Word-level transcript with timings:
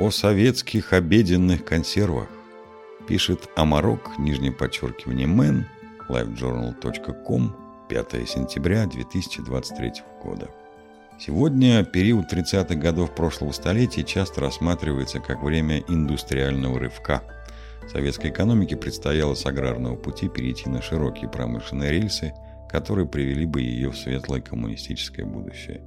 О 0.00 0.10
советских 0.10 0.94
обеденных 0.94 1.62
консервах 1.62 2.30
пишет 3.06 3.50
Амарок, 3.54 4.12
нижнее 4.18 4.50
подчеркивание 4.50 5.26
Мэн, 5.26 5.66
livejournal.com, 6.08 7.54
5 7.86 8.10
сентября 8.26 8.86
2023 8.86 9.92
года. 10.24 10.48
Сегодня 11.18 11.84
период 11.84 12.32
30-х 12.32 12.76
годов 12.76 13.14
прошлого 13.14 13.52
столетия 13.52 14.02
часто 14.02 14.40
рассматривается 14.40 15.20
как 15.20 15.42
время 15.42 15.80
индустриального 15.86 16.78
рывка. 16.78 17.22
Советской 17.86 18.30
экономике 18.30 18.78
предстояло 18.78 19.34
с 19.34 19.44
аграрного 19.44 19.96
пути 19.96 20.30
перейти 20.30 20.70
на 20.70 20.80
широкие 20.80 21.28
промышленные 21.28 21.90
рельсы, 21.90 22.32
которые 22.70 23.06
привели 23.06 23.44
бы 23.44 23.60
ее 23.60 23.90
в 23.90 23.98
светлое 23.98 24.40
коммунистическое 24.40 25.26
будущее. 25.26 25.82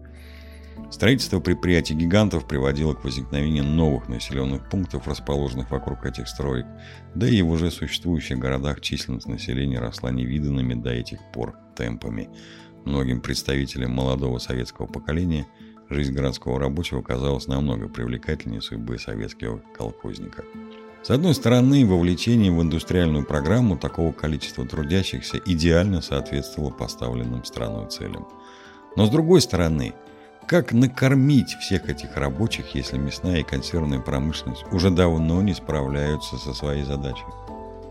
Строительство 0.91 1.39
предприятий-гигантов 1.39 2.47
приводило 2.47 2.93
к 2.93 3.03
возникновению 3.03 3.63
новых 3.63 4.07
населенных 4.09 4.69
пунктов, 4.69 5.07
расположенных 5.07 5.71
вокруг 5.71 6.05
этих 6.05 6.27
строек, 6.27 6.65
да 7.15 7.27
и 7.27 7.41
в 7.41 7.49
уже 7.49 7.71
существующих 7.71 8.37
городах 8.37 8.81
численность 8.81 9.27
населения 9.27 9.79
росла 9.79 10.11
невиданными 10.11 10.73
до 10.73 10.91
этих 10.91 11.19
пор 11.31 11.55
темпами– 11.75 12.29
Многим 12.85 13.21
представителям 13.21 13.93
молодого 13.93 14.39
советского 14.39 14.87
поколения 14.87 15.47
жизнь 15.89 16.13
городского 16.13 16.59
рабочего 16.59 17.01
казалась 17.01 17.47
намного 17.47 17.87
привлекательнее 17.87 18.61
судьбы 18.61 18.97
советского 18.99 19.61
колхозника. 19.73 20.43
С 21.01 21.09
одной 21.09 21.33
стороны, 21.33 21.85
вовлечение 21.85 22.51
в 22.51 22.61
индустриальную 22.61 23.25
программу 23.25 23.77
такого 23.77 24.11
количества 24.11 24.65
трудящихся 24.65 25.39
идеально 25.45 26.01
соответствовало 26.01 26.71
поставленным 26.71 27.43
страной 27.45 27.89
целям. 27.89 28.27
Но 28.95 29.05
с 29.05 29.09
другой 29.09 29.41
стороны, 29.41 29.93
как 30.47 30.71
накормить 30.71 31.55
всех 31.55 31.89
этих 31.89 32.15
рабочих, 32.15 32.75
если 32.75 32.97
мясная 32.97 33.39
и 33.39 33.43
консервная 33.43 33.99
промышленность 33.99 34.65
уже 34.71 34.89
давно 34.89 35.41
не 35.41 35.53
справляются 35.53 36.37
со 36.37 36.53
своей 36.53 36.83
задачей? 36.83 37.25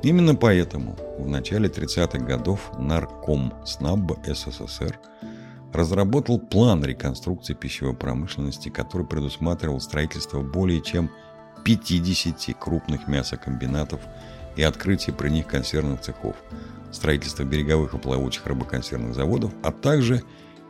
Именно 0.02 0.34
поэтому 0.34 0.96
в 1.18 1.28
начале 1.28 1.68
30-х 1.68 2.18
годов 2.18 2.72
нарком 2.78 3.54
СНАБ 3.64 4.26
СССР 4.26 4.98
разработал 5.72 6.38
план 6.38 6.84
реконструкции 6.84 7.54
пищевой 7.54 7.94
промышленности, 7.94 8.68
который 8.68 9.06
предусматривал 9.06 9.80
строительство 9.80 10.42
более 10.42 10.80
чем 10.80 11.10
50 11.64 12.56
крупных 12.58 13.06
мясокомбинатов 13.06 14.00
и 14.56 14.62
открытие 14.62 15.14
при 15.14 15.30
них 15.30 15.46
консервных 15.46 16.00
цехов, 16.00 16.36
строительство 16.90 17.44
береговых 17.44 17.94
и 17.94 17.98
плавучих 17.98 18.44
рыбоконсервных 18.46 19.14
заводов, 19.14 19.52
а 19.62 19.70
также 19.70 20.22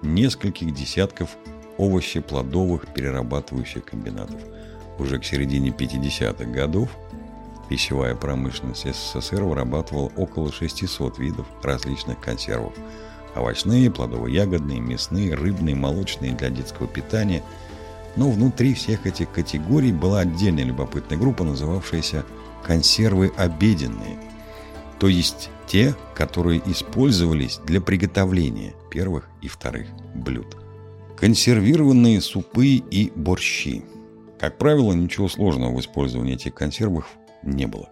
нескольких 0.02 0.74
десятков 0.74 1.36
овощеплодовых 1.78 2.86
перерабатывающих 2.94 3.84
комбинатов. 3.84 4.40
Уже 4.98 5.18
к 5.18 5.24
середине 5.24 5.70
50-х 5.70 6.44
годов 6.44 6.90
Пищевая 7.72 8.14
промышленность 8.14 8.86
СССР 8.86 9.44
вырабатывала 9.44 10.12
около 10.16 10.52
600 10.52 11.18
видов 11.18 11.46
различных 11.62 12.20
консервов. 12.20 12.74
Овощные, 13.34 13.90
плодово-ягодные, 13.90 14.78
мясные, 14.78 15.34
рыбные, 15.34 15.74
молочные 15.74 16.32
для 16.32 16.50
детского 16.50 16.86
питания. 16.86 17.42
Но 18.14 18.30
внутри 18.30 18.74
всех 18.74 19.06
этих 19.06 19.32
категорий 19.32 19.90
была 19.90 20.20
отдельная 20.20 20.64
любопытная 20.64 21.18
группа, 21.18 21.44
называвшаяся 21.44 22.26
«консервы 22.62 23.32
обеденные», 23.38 24.18
то 24.98 25.08
есть 25.08 25.48
те, 25.66 25.94
которые 26.14 26.60
использовались 26.66 27.58
для 27.64 27.80
приготовления 27.80 28.74
первых 28.90 29.30
и 29.40 29.48
вторых 29.48 29.86
блюд. 30.14 30.61
Консервированные 31.22 32.20
супы 32.20 32.66
и 32.66 33.12
борщи. 33.14 33.84
Как 34.40 34.58
правило, 34.58 34.92
ничего 34.92 35.28
сложного 35.28 35.76
в 35.76 35.78
использовании 35.78 36.34
этих 36.34 36.52
консервов 36.52 37.06
не 37.44 37.68
было. 37.68 37.90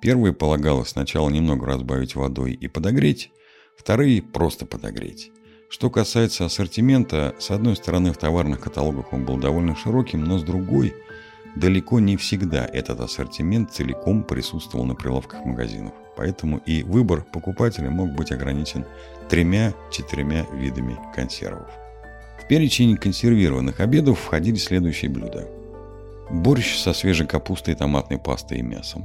Первые 0.00 0.32
полагалось 0.32 0.90
сначала 0.90 1.28
немного 1.28 1.66
разбавить 1.66 2.14
водой 2.14 2.52
и 2.52 2.68
подогреть, 2.68 3.32
вторые 3.76 4.22
просто 4.22 4.64
подогреть. 4.64 5.32
Что 5.70 5.90
касается 5.90 6.44
ассортимента, 6.44 7.34
с 7.40 7.50
одной 7.50 7.74
стороны 7.74 8.12
в 8.12 8.16
товарных 8.16 8.60
каталогах 8.60 9.12
он 9.12 9.24
был 9.24 9.38
довольно 9.38 9.74
широким, 9.74 10.22
но 10.22 10.38
с 10.38 10.44
другой 10.44 10.94
далеко 11.56 11.98
не 11.98 12.16
всегда 12.16 12.64
этот 12.64 13.00
ассортимент 13.00 13.72
целиком 13.72 14.22
присутствовал 14.22 14.84
на 14.84 14.94
прилавках 14.94 15.44
магазинов. 15.44 15.94
Поэтому 16.16 16.58
и 16.58 16.84
выбор 16.84 17.24
покупателя 17.24 17.90
мог 17.90 18.12
быть 18.12 18.30
ограничен 18.30 18.84
тремя-четырьмя 19.28 20.46
видами 20.52 20.96
консервов. 21.12 21.68
В 22.46 22.48
перечень 22.48 22.96
консервированных 22.96 23.80
обедов 23.80 24.20
входили 24.20 24.54
следующие 24.54 25.10
блюда. 25.10 25.48
Борщ 26.30 26.78
со 26.78 26.92
свежей 26.92 27.26
капустой, 27.26 27.74
томатной 27.74 28.18
пастой 28.18 28.58
и 28.58 28.62
мясом. 28.62 29.04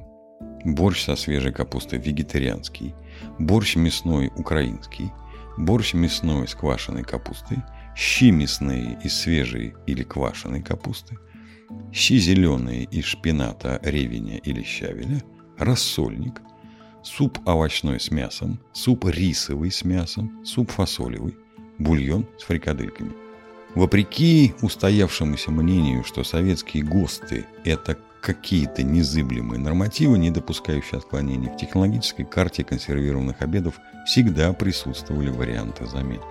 Борщ 0.63 1.05
со 1.05 1.15
свежей 1.15 1.51
капустой 1.51 1.97
вегетарианский. 1.97 2.93
Борщ 3.39 3.77
мясной 3.77 4.31
украинский. 4.37 5.09
Борщ 5.57 5.95
мясной 5.95 6.47
с 6.47 6.53
квашеной 6.53 7.01
капустой. 7.01 7.57
Щи 7.95 8.29
мясные 8.29 8.99
из 9.03 9.19
свежей 9.19 9.73
или 9.87 10.03
квашеной 10.03 10.61
капусты. 10.61 11.17
Щи 11.91 12.19
зеленые 12.19 12.83
из 12.83 13.05
шпината, 13.05 13.79
ревеня 13.81 14.37
или 14.37 14.61
щавеля. 14.61 15.23
Рассольник. 15.57 16.43
Суп 17.01 17.39
овощной 17.47 17.99
с 17.99 18.11
мясом. 18.11 18.59
Суп 18.71 19.05
рисовый 19.05 19.71
с 19.71 19.83
мясом. 19.83 20.45
Суп 20.45 20.69
фасолевый. 20.69 21.35
Бульон 21.79 22.27
с 22.37 22.43
фрикадельками. 22.43 23.20
Вопреки 23.75 24.53
устоявшемуся 24.61 25.51
мнению, 25.51 26.03
что 26.03 26.23
советские 26.23 26.83
ГОСТы– 26.83 27.45
это 27.63 27.97
какие-то 28.21 28.83
незыблемые 28.83 29.59
нормативы, 29.59 30.17
не 30.17 30.29
допускающие 30.29 30.97
отклонений, 30.97 31.49
в 31.49 31.57
технологической 31.57 32.25
карте 32.25 32.63
консервированных 32.63 33.41
обедов 33.41 33.79
всегда 34.05 34.53
присутствовали 34.53 35.29
варианты 35.29 35.87
замен. 35.87 36.21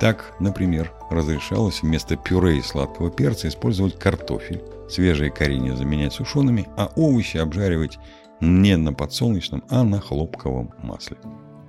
Так, 0.00 0.34
например, 0.40 0.92
разрешалось 1.10 1.82
вместо 1.82 2.16
пюре 2.16 2.58
и 2.58 2.62
сладкого 2.62 3.10
перца 3.10 3.48
использовать 3.48 3.98
картофель, 3.98 4.62
свежие 4.90 5.30
коренья 5.30 5.74
заменять 5.74 6.12
сушеными, 6.12 6.68
а 6.76 6.90
овощи 6.96 7.36
обжаривать 7.38 7.98
не 8.40 8.76
на 8.76 8.92
подсолнечном, 8.92 9.64
а 9.70 9.84
на 9.84 10.00
хлопковом 10.00 10.72
масле. 10.82 11.16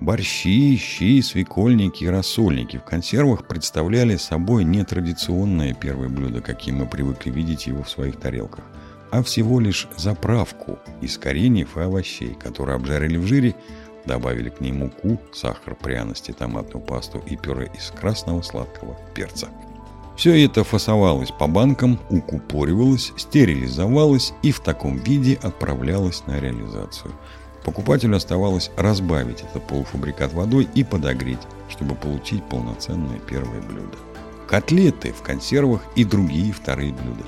Борщи, 0.00 0.76
щи, 0.76 1.22
свекольники 1.22 2.04
и 2.04 2.08
рассольники 2.08 2.76
в 2.76 2.84
консервах 2.84 3.48
представляли 3.48 4.16
собой 4.16 4.62
не 4.62 4.84
традиционное 4.84 5.74
первое 5.74 6.08
блюдо, 6.08 6.40
каким 6.40 6.76
мы 6.76 6.86
привыкли 6.86 7.30
видеть 7.30 7.66
его 7.66 7.82
в 7.82 7.90
своих 7.90 8.16
тарелках, 8.16 8.64
а 9.10 9.24
всего 9.24 9.58
лишь 9.58 9.88
заправку 9.96 10.78
из 11.00 11.18
кореньев 11.18 11.76
и 11.76 11.80
овощей, 11.80 12.34
которые 12.34 12.76
обжарили 12.76 13.16
в 13.16 13.26
жире, 13.26 13.56
добавили 14.06 14.50
к 14.50 14.60
ней 14.60 14.70
муку, 14.70 15.20
сахар, 15.32 15.74
пряности, 15.74 16.30
томатную 16.30 16.84
пасту 16.84 17.20
и 17.26 17.36
пюре 17.36 17.68
из 17.76 17.90
красного 17.90 18.42
сладкого 18.42 18.96
перца. 19.14 19.48
Все 20.16 20.44
это 20.44 20.62
фасовалось 20.62 21.32
по 21.32 21.48
банкам, 21.48 21.98
укупоривалось, 22.08 23.12
стерилизовалось 23.16 24.32
и 24.42 24.52
в 24.52 24.60
таком 24.60 24.96
виде 24.96 25.38
отправлялось 25.42 26.24
на 26.26 26.38
реализацию– 26.38 27.12
Покупателю 27.64 28.16
оставалось 28.16 28.70
разбавить 28.76 29.42
этот 29.42 29.66
полуфабрикат 29.66 30.32
водой 30.32 30.68
и 30.74 30.84
подогреть, 30.84 31.46
чтобы 31.68 31.94
получить 31.94 32.44
полноценное 32.44 33.18
первое 33.18 33.60
блюдо. 33.60 33.98
Котлеты 34.48 35.12
в 35.12 35.22
консервах 35.22 35.82
и 35.94 36.04
другие 36.04 36.52
вторые 36.52 36.92
блюда. 36.92 37.24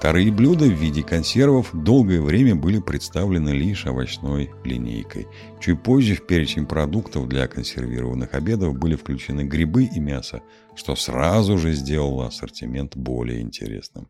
Вторые 0.00 0.32
блюда 0.32 0.64
в 0.64 0.72
виде 0.72 1.02
консервов 1.02 1.68
долгое 1.74 2.22
время 2.22 2.54
были 2.54 2.78
представлены 2.80 3.50
лишь 3.50 3.84
овощной 3.84 4.50
линейкой. 4.64 5.26
Чуть 5.60 5.82
позже 5.82 6.14
в 6.14 6.26
перечень 6.26 6.64
продуктов 6.64 7.28
для 7.28 7.46
консервированных 7.46 8.32
обедов 8.32 8.78
были 8.78 8.96
включены 8.96 9.42
грибы 9.42 9.84
и 9.84 10.00
мясо, 10.00 10.40
что 10.74 10.96
сразу 10.96 11.58
же 11.58 11.72
сделало 11.72 12.28
ассортимент 12.28 12.96
более 12.96 13.42
интересным. 13.42 14.08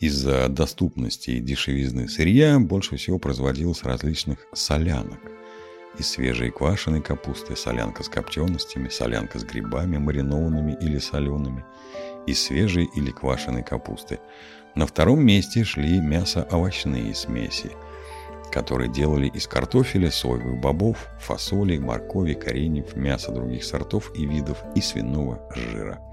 Из-за 0.00 0.48
доступности 0.48 1.32
и 1.32 1.40
дешевизны 1.40 2.08
сырья 2.08 2.58
больше 2.58 2.96
всего 2.96 3.18
производилось 3.18 3.82
различных 3.82 4.38
солянок. 4.54 5.20
Из 5.98 6.08
свежей 6.08 6.50
квашеной 6.50 7.02
капусты, 7.02 7.54
солянка 7.54 8.02
с 8.02 8.08
копченостями, 8.08 8.88
солянка 8.88 9.38
с 9.38 9.44
грибами, 9.44 9.98
маринованными 9.98 10.74
или 10.80 10.96
солеными, 10.96 11.66
из 12.26 12.42
свежей 12.42 12.88
или 12.96 13.10
квашеной 13.10 13.62
капусты. 13.62 14.20
На 14.74 14.86
втором 14.86 15.22
месте 15.22 15.64
шли 15.64 16.00
мясо-овощные 16.00 17.14
смеси, 17.14 17.70
которые 18.50 18.90
делали 18.90 19.26
из 19.26 19.46
картофеля, 19.46 20.10
соевых 20.10 20.58
бобов, 20.62 21.08
фасоли, 21.20 21.76
моркови, 21.76 22.32
кореньев, 22.32 22.96
мяса 22.96 23.32
других 23.32 23.64
сортов 23.64 24.10
и 24.16 24.24
видов 24.24 24.64
и 24.74 24.80
свиного 24.80 25.46
жира– 25.54 26.00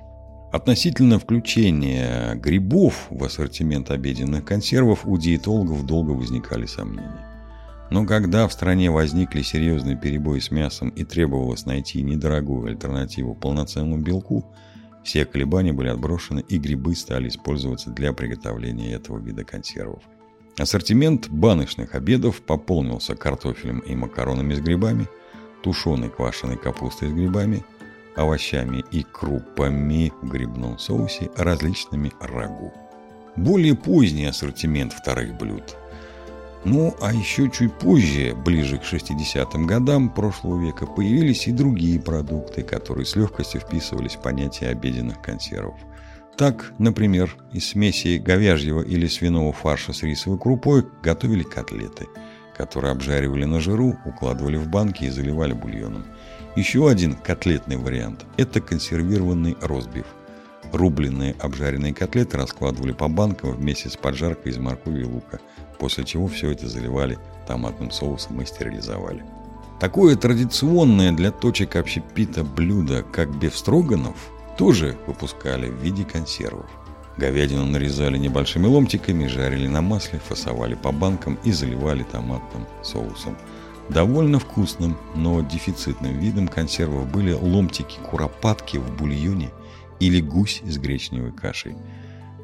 Относительно 0.51 1.19
включения 1.19 2.35
грибов 2.35 3.07
в 3.09 3.23
ассортимент 3.23 3.91
обеденных 3.91 4.45
консервов 4.45 5.05
у 5.05 5.17
диетологов 5.17 5.85
долго 5.85 6.11
возникали 6.11 6.65
сомнения. 6.65 7.25
Но 7.89 8.05
когда 8.05 8.47
в 8.47 8.53
стране 8.53 8.89
возникли 8.89 9.41
серьезные 9.41 9.97
перебои 9.97 10.39
с 10.39 10.51
мясом 10.51 10.89
и 10.89 11.03
требовалось 11.03 11.65
найти 11.65 12.01
недорогую 12.01 12.67
альтернативу 12.67 13.35
полноценному 13.35 14.01
белку, 14.01 14.45
Все 15.03 15.23
колебания 15.23 15.71
были 15.71 15.87
отброшены, 15.87 16.43
и 16.49 16.57
грибы 16.57 16.93
стали 16.93 17.29
использоваться 17.29 17.91
для 17.91 18.11
приготовления 18.11 18.91
этого 18.91 19.19
вида 19.19 19.45
консервов. 19.45 20.03
Ассортимент 20.57 21.29
баночных 21.29 21.95
обедов 21.95 22.41
пополнился 22.41 23.15
картофелем 23.15 23.79
и 23.79 23.95
макаронами 23.95 24.53
с 24.53 24.59
грибами, 24.59 25.07
тушеной 25.63 26.09
квашеной 26.09 26.57
капустой 26.57 27.09
с 27.09 27.13
грибами, 27.13 27.63
овощами 28.17 28.83
и 28.91 29.03
крупами 29.03 30.11
в 30.21 30.27
грибном 30.29 30.77
соусе, 30.79 31.29
различными 31.37 32.11
рагу. 32.19 32.73
Более 33.35 33.75
поздний 33.75 34.25
ассортимент 34.25 34.93
вторых 34.93 35.37
блюд. 35.37 35.77
Ну, 36.65 36.95
а 36.99 37.13
еще 37.13 37.49
чуть 37.49 37.73
позже, 37.73 38.35
ближе 38.35 38.77
к 38.77 38.83
60-м 38.83 39.67
годам 39.67 40.09
прошлого 40.09 40.61
века, 40.65 40.85
появились 40.85 41.47
и 41.47 41.51
другие 41.51 41.99
продукты, 41.99 42.63
которые 42.63 43.05
с 43.05 43.15
легкостью 43.15 43.61
вписывались 43.61 44.15
в 44.15 44.21
понятие 44.21 44.71
обеденных 44.71 45.21
консервов. 45.21 45.79
Так, 46.35 46.73
например, 46.77 47.35
из 47.51 47.69
смеси 47.69 48.17
говяжьего 48.17 48.81
или 48.81 49.07
свиного 49.07 49.53
фарша 49.53 49.93
с 49.93 50.03
рисовой 50.03 50.37
крупой 50.37 50.85
готовили 51.01 51.43
котлеты, 51.43 52.07
которые 52.57 52.91
обжаривали 52.91 53.45
на 53.45 53.59
жиру, 53.59 53.95
укладывали 54.05 54.57
в 54.57 54.67
банки 54.67 55.05
и 55.05 55.09
заливали 55.09 55.53
бульоном. 55.53 56.05
Еще 56.55 56.89
один 56.89 57.13
котлетный 57.13 57.77
вариант– 57.77 58.25
это 58.37 58.59
консервированный 58.59 59.55
розбив. 59.61 60.05
Рубленные 60.73 61.35
обжаренные 61.39 61.93
котлеты 61.93 62.37
раскладывали 62.37 62.91
по 62.91 63.07
банкам 63.07 63.51
вместе 63.51 63.89
с 63.89 63.95
поджаркой 63.95 64.51
из 64.51 64.57
моркови 64.57 65.01
и 65.01 65.05
лука, 65.05 65.39
после 65.79 66.03
чего 66.03 66.27
все 66.27 66.51
это 66.51 66.67
заливали 66.67 67.17
томатным 67.47 67.91
соусом 67.91 68.41
и 68.41 68.45
стерилизовали. 68.45 69.23
Такое 69.79 70.15
традиционное 70.15 71.11
для 71.11 71.31
точек 71.31 71.75
общепита 71.75 72.43
блюдо, 72.43 73.03
как 73.03 73.33
бефстроганов, 73.37 74.17
тоже 74.57 74.97
выпускали 75.05 75.69
в 75.69 75.75
виде 75.83 76.03
консервов. 76.03 76.69
Говядину 77.17 77.65
нарезали 77.65 78.17
небольшими 78.17 78.67
ломтиками, 78.67 79.25
жарили 79.25 79.67
на 79.67 79.81
масле, 79.81 80.19
фасовали 80.19 80.75
по 80.75 80.91
банкам 80.91 81.39
и 81.43 81.51
заливали 81.51 82.03
томатным 82.03 82.67
соусом. 82.83 83.35
Довольно 83.89 84.39
вкусным, 84.39 84.97
но 85.15 85.41
дефицитным 85.41 86.19
видом 86.19 86.47
консервов 86.47 87.09
были 87.11 87.31
ломтики 87.31 87.97
куропатки 88.09 88.77
в 88.77 88.95
бульоне 88.97 89.49
или 89.99 90.21
гусь 90.21 90.61
с 90.63 90.77
гречневой 90.77 91.31
кашей. 91.31 91.75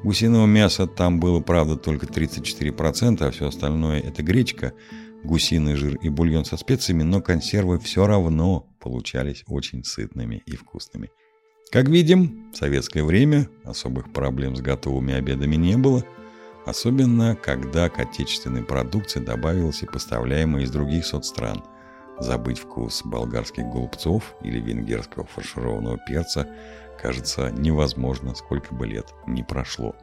Гусиного 0.04 0.48
мяса 0.48 0.88
там 0.88 1.20
было, 1.20 1.40
правда, 1.40 1.76
только 1.76 2.08
34%, 2.08 3.24
а 3.24 3.32
все 3.32 3.48
остальное– 3.48 4.00
это 4.02 4.24
гречка, 4.24 4.74
гусиный 5.24 5.76
жир 5.76 5.96
и 5.98 6.10
бульон 6.10 6.46
со 6.46 6.58
специями, 6.58 7.04
но 7.04 7.22
консервы 7.22 7.80
все 7.80 8.08
равно 8.08 8.68
получались 8.80 9.44
очень 9.48 9.84
сытными 9.84 10.42
и 10.46 10.56
вкусными. 10.56 11.10
Как 11.74 11.88
видим, 11.88 12.52
в 12.54 12.56
советское 12.56 13.04
время 13.04 13.50
особых 13.64 14.14
проблем 14.14 14.56
с 14.56 14.62
готовыми 14.62 15.16
обедами 15.16 15.56
не 15.56 15.76
было, 15.76 16.06
особенно 16.68 17.36
когда 17.36 17.90
к 17.90 17.98
отечественной 18.00 18.64
продукции 18.64 19.20
добавилась 19.20 19.82
и 19.82 19.88
поставляемая 19.88 20.66
из 20.66 20.70
других 20.70 21.04
соцстран. 21.04 21.64
Забыть 22.20 22.60
вкус 22.60 23.02
болгарских 23.04 23.64
голубцов 23.64 24.36
или 24.44 24.60
венгерского 24.60 25.26
фаршированного 25.26 25.98
перца– 26.08 26.48
кажется 27.02 27.50
невозможно, 27.50 28.34
сколько 28.34 28.74
бы 28.74 28.88
лет 28.88 29.08
не 29.28 29.44
прошло. 29.44 29.96